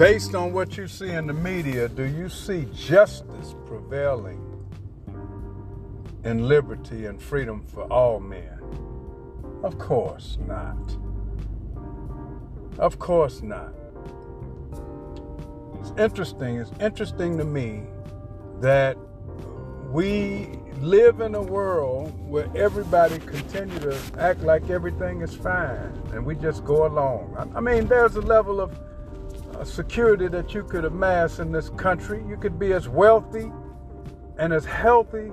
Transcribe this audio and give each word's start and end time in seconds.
based 0.00 0.34
on 0.34 0.50
what 0.54 0.78
you 0.78 0.88
see 0.88 1.10
in 1.10 1.26
the 1.26 1.32
media, 1.34 1.86
do 1.86 2.04
you 2.04 2.26
see 2.26 2.66
justice 2.74 3.54
prevailing 3.66 4.42
in 6.24 6.48
liberty 6.48 7.04
and 7.04 7.20
freedom 7.20 7.62
for 7.66 7.82
all 7.92 8.18
men? 8.18 8.58
Of 9.62 9.78
course 9.78 10.38
not. 10.46 10.96
Of 12.78 12.98
course 12.98 13.42
not. 13.42 13.74
It's 15.80 15.92
interesting. 15.98 16.56
It's 16.56 16.72
interesting 16.80 17.36
to 17.36 17.44
me 17.44 17.82
that 18.62 18.96
we 19.90 20.48
live 20.80 21.20
in 21.20 21.34
a 21.34 21.42
world 21.42 22.18
where 22.26 22.48
everybody 22.56 23.18
continue 23.18 23.78
to 23.80 23.98
act 24.18 24.40
like 24.40 24.70
everything 24.70 25.20
is 25.20 25.34
fine 25.34 25.92
and 26.14 26.24
we 26.24 26.36
just 26.36 26.64
go 26.64 26.86
along. 26.86 27.52
I 27.54 27.60
mean, 27.60 27.86
there's 27.86 28.16
a 28.16 28.22
level 28.22 28.62
of 28.62 28.74
security 29.64 30.28
that 30.28 30.54
you 30.54 30.62
could 30.62 30.84
amass 30.84 31.38
in 31.38 31.52
this 31.52 31.70
country. 31.70 32.22
You 32.28 32.36
could 32.36 32.58
be 32.58 32.72
as 32.72 32.88
wealthy 32.88 33.50
and 34.38 34.52
as 34.52 34.64
healthy 34.64 35.32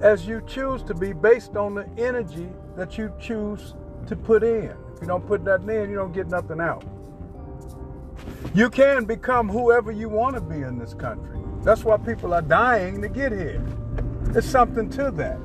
as 0.00 0.26
you 0.26 0.42
choose 0.46 0.82
to 0.82 0.94
be 0.94 1.12
based 1.12 1.56
on 1.56 1.74
the 1.74 1.88
energy 1.96 2.48
that 2.76 2.98
you 2.98 3.12
choose 3.20 3.74
to 4.08 4.16
put 4.16 4.42
in. 4.42 4.74
If 4.94 5.00
you 5.00 5.06
don't 5.06 5.26
put 5.26 5.42
nothing 5.42 5.70
in, 5.70 5.90
you 5.90 5.96
don't 5.96 6.12
get 6.12 6.28
nothing 6.28 6.60
out. 6.60 6.84
You 8.54 8.68
can 8.68 9.04
become 9.04 9.48
whoever 9.48 9.92
you 9.92 10.08
want 10.08 10.34
to 10.34 10.40
be 10.40 10.62
in 10.62 10.78
this 10.78 10.94
country. 10.94 11.38
That's 11.62 11.84
why 11.84 11.96
people 11.96 12.34
are 12.34 12.42
dying 12.42 13.00
to 13.02 13.08
get 13.08 13.32
here. 13.32 13.64
There's 14.24 14.48
something 14.48 14.90
to 14.90 15.10
that. 15.12 15.38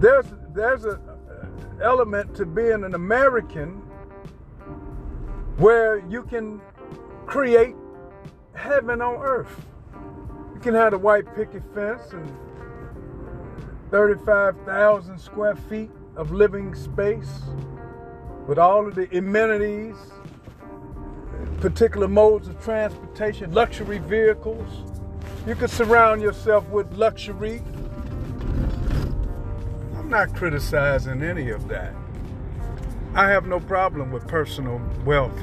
There's 0.00 0.26
there's 0.54 0.84
a 0.84 1.00
element 1.82 2.34
to 2.36 2.46
being 2.46 2.84
an 2.84 2.94
American 2.94 3.82
where 5.58 5.98
you 6.08 6.22
can 6.22 6.60
create 7.26 7.74
heaven 8.54 9.00
on 9.00 9.16
earth. 9.16 9.66
You 10.54 10.60
can 10.60 10.74
have 10.74 10.92
a 10.92 10.98
white 10.98 11.34
picket 11.34 11.62
fence 11.74 12.12
and 12.12 12.36
35,000 13.90 15.18
square 15.18 15.56
feet 15.56 15.90
of 16.16 16.32
living 16.32 16.74
space 16.74 17.42
with 18.46 18.58
all 18.58 18.86
of 18.86 18.94
the 18.94 19.08
amenities, 19.16 19.96
particular 21.60 22.08
modes 22.08 22.48
of 22.48 22.62
transportation, 22.62 23.52
luxury 23.52 23.98
vehicles. 23.98 24.84
You 25.46 25.54
can 25.54 25.68
surround 25.68 26.22
yourself 26.22 26.68
with 26.68 26.92
luxury. 26.94 27.62
I'm 29.96 30.08
not 30.08 30.34
criticizing 30.34 31.22
any 31.22 31.50
of 31.50 31.66
that. 31.68 31.94
I 33.16 33.30
have 33.30 33.46
no 33.46 33.60
problem 33.60 34.10
with 34.10 34.28
personal 34.28 34.78
wealth, 35.06 35.42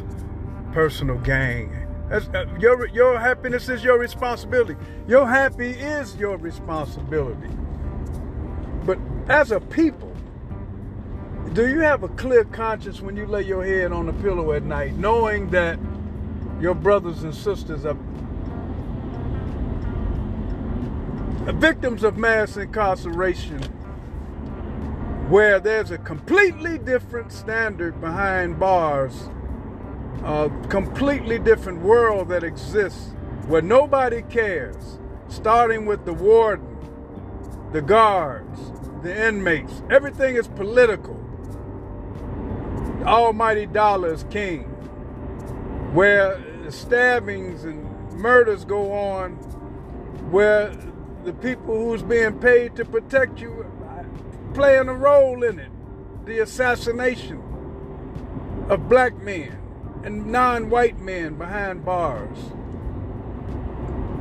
personal 0.73 1.17
gain. 1.17 1.75
Uh, 2.11 2.45
your, 2.59 2.87
your 2.89 3.19
happiness 3.19 3.67
is 3.67 3.83
your 3.83 3.97
responsibility. 3.97 4.75
Your 5.07 5.27
happy 5.27 5.71
is 5.71 6.15
your 6.17 6.37
responsibility. 6.37 7.49
But 8.85 8.99
as 9.27 9.51
a 9.51 9.59
people, 9.59 10.15
do 11.53 11.67
you 11.67 11.79
have 11.79 12.03
a 12.03 12.09
clear 12.09 12.43
conscience 12.43 13.01
when 13.01 13.17
you 13.17 13.25
lay 13.25 13.41
your 13.41 13.65
head 13.65 13.91
on 13.91 14.05
the 14.05 14.13
pillow 14.13 14.51
at 14.51 14.61
night, 14.61 14.95
knowing 14.95 15.49
that 15.49 15.79
your 16.61 16.75
brothers 16.75 17.23
and 17.23 17.33
sisters 17.33 17.85
are 17.85 17.97
victims 21.53 22.03
of 22.03 22.17
mass 22.17 22.55
incarceration 22.55 23.59
where 25.33 25.59
there's 25.59 25.89
a 25.89 25.97
completely 25.97 26.77
different 26.77 27.31
standard 27.31 27.99
behind 27.99 28.59
bars, 28.59 29.31
a 30.23 30.47
completely 30.69 31.39
different 31.39 31.81
world 31.81 32.29
that 32.29 32.43
exists 32.43 33.15
where 33.47 33.63
nobody 33.63 34.21
cares, 34.29 34.99
starting 35.29 35.87
with 35.87 36.05
the 36.05 36.13
warden, 36.13 36.77
the 37.71 37.81
guards, 37.81 38.59
the 39.01 39.27
inmates. 39.27 39.81
Everything 39.89 40.35
is 40.35 40.47
political. 40.49 41.15
The 42.99 43.07
almighty 43.07 43.65
dollar 43.65 44.13
is 44.13 44.25
king, 44.29 44.65
where 45.95 46.39
stabbings 46.69 47.63
and 47.63 48.13
murders 48.13 48.65
go 48.65 48.91
on, 48.91 49.31
where 50.29 50.71
the 51.23 51.33
people 51.33 51.75
who's 51.75 52.03
being 52.03 52.37
paid 52.39 52.75
to 52.75 52.85
protect 52.85 53.41
you 53.41 53.65
playing 54.53 54.87
a 54.89 54.93
role 54.93 55.43
in 55.43 55.59
it. 55.59 55.71
The 56.25 56.39
assassination 56.39 57.41
of 58.69 58.87
black 58.87 59.15
men 59.21 59.57
and 60.03 60.27
non 60.27 60.69
white 60.69 60.99
men 60.99 61.35
behind 61.35 61.83
bars. 61.85 62.37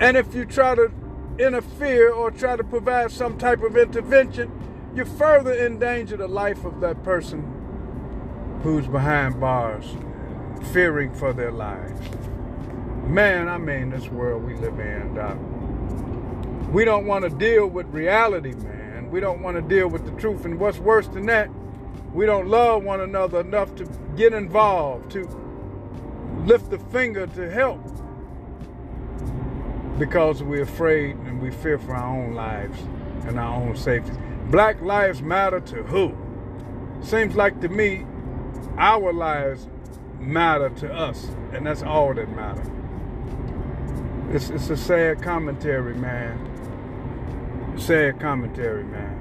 And 0.01 0.17
if 0.17 0.35
you 0.35 0.45
try 0.45 0.75
to 0.75 0.91
interfere 1.39 2.13
or 2.13 2.31
try 2.31 2.57
to 2.57 2.65
provide 2.65 3.11
some 3.13 3.39
type 3.39 3.63
of 3.63 3.77
intervention, 3.77 4.51
you 4.95 5.05
further 5.05 5.55
endanger 5.55 6.17
the 6.17 6.29
life 6.29 6.65
of 6.65 6.81
that 6.81 7.03
person 7.03 7.61
who's 8.63 8.87
behind 8.87 9.41
bars, 9.41 9.97
fearing 10.73 11.13
for 11.15 11.33
their 11.33 11.51
lives. 11.53 12.01
Man, 13.07 13.49
I 13.49 13.59
mean, 13.59 13.91
this 13.91 14.09
world 14.09 14.45
we 14.45 14.55
live 14.55 14.79
in, 14.79 15.15
Doc. 15.15 15.37
We 16.73 16.85
don't 16.85 17.07
want 17.07 17.25
to 17.25 17.31
deal 17.31 17.67
with 17.67 17.87
reality, 17.89 18.55
man. 18.55 18.82
We 19.13 19.21
don't 19.21 19.43
want 19.43 19.57
to 19.59 19.63
deal 19.63 19.89
with 19.89 20.07
the 20.07 20.13
truth. 20.13 20.47
And 20.47 20.59
what's 20.59 20.79
worse 20.79 21.07
than 21.07 21.27
that, 21.27 21.51
we 22.15 22.25
don't 22.25 22.49
love 22.49 22.83
one 22.83 23.03
another 23.03 23.41
enough 23.41 23.75
to 23.77 23.85
get 24.17 24.33
involved, 24.33 25.11
to 25.11 25.29
lift 26.47 26.73
a 26.73 26.79
finger 26.79 27.27
to 27.27 27.51
help 27.51 27.79
because 29.99 30.43
we're 30.43 30.63
afraid 30.63 31.17
and 31.17 31.43
we 31.43 31.51
fear 31.51 31.79
for 31.79 31.95
our 31.95 32.17
own 32.17 32.33
lives 32.33 32.81
and 33.27 33.39
our 33.39 33.55
own 33.55 33.77
safety. 33.77 34.13
Black 34.47 34.81
lives 34.81 35.21
matter 35.21 35.61
to 35.61 35.83
who? 35.83 36.17
Seems 37.03 37.37
like 37.37 37.61
to 37.61 37.69
me, 37.69 38.07
our 38.79 39.13
lives 39.13 39.69
matter 40.19 40.71
to 40.71 40.91
us, 40.91 41.27
and 41.53 41.67
that's 41.67 41.83
all 41.83 42.15
that 42.15 42.31
matters. 42.31 42.67
It's, 44.31 44.49
it's 44.49 44.71
a 44.71 44.77
sad 44.77 45.23
commentary, 45.23 45.95
man 45.95 46.52
sad 47.83 48.21
commentary, 48.21 48.85
man. 48.85 49.19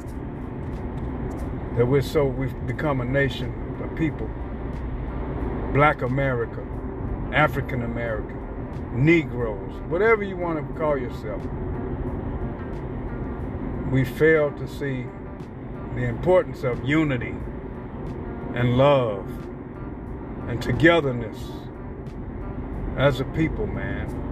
That 1.77 1.88
we're 1.88 2.03
so, 2.03 2.25
we've 2.25 2.67
become 2.67 3.01
a 3.01 3.05
nation 3.05 3.51
of 3.83 3.95
people. 3.95 4.29
Black 5.73 6.03
America, 6.03 6.63
African 7.33 7.81
America, 7.81 8.35
Negroes, 8.94 9.73
whatever 9.89 10.22
you 10.23 10.38
want 10.38 10.59
to 10.59 10.79
call 10.79 10.95
yourself. 10.95 11.41
We 13.89 14.05
fail 14.05 14.51
to 14.51 14.67
see 14.67 15.07
the 15.95 16.03
importance 16.03 16.63
of 16.63 16.88
unity 16.88 17.35
and 18.53 18.78
love 18.78 19.25
and 20.47 20.61
togetherness 20.61 21.38
as 22.97 23.22
a 23.22 23.25
people, 23.25 23.66
man. 23.66 24.31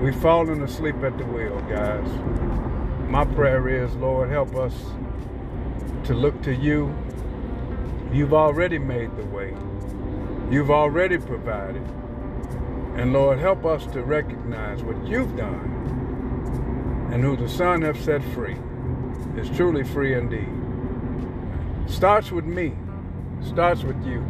We've 0.00 0.16
fallen 0.16 0.62
asleep 0.62 0.96
at 1.02 1.18
the 1.18 1.26
wheel, 1.26 1.60
guys. 1.68 2.08
My 3.10 3.26
prayer 3.26 3.68
is, 3.68 3.94
Lord, 3.96 4.30
help 4.30 4.56
us 4.56 4.72
to 6.04 6.14
look 6.14 6.40
to 6.44 6.54
you. 6.54 6.96
You've 8.10 8.32
already 8.32 8.78
made 8.78 9.14
the 9.18 9.26
way. 9.26 9.54
You've 10.50 10.70
already 10.70 11.18
provided. 11.18 11.86
And 12.96 13.12
Lord, 13.12 13.40
help 13.40 13.66
us 13.66 13.84
to 13.88 14.02
recognize 14.02 14.82
what 14.82 15.06
you've 15.06 15.36
done 15.36 17.08
and 17.12 17.22
who 17.22 17.36
the 17.36 17.48
Son 17.48 17.82
has 17.82 17.98
set 17.98 18.24
free 18.32 18.56
is 19.36 19.50
truly 19.50 19.84
free 19.84 20.14
indeed. 20.14 20.48
Starts 21.92 22.32
with 22.32 22.46
me, 22.46 22.72
starts 23.42 23.82
with 23.82 24.02
you. 24.06 24.24